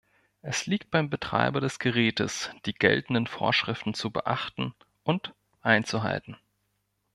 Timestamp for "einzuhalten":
5.61-6.37